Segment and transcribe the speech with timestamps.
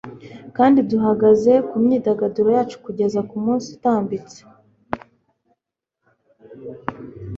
[0.57, 4.39] Kandi duhagaze mu myidagaduro yacu kugeza umunsi utambitse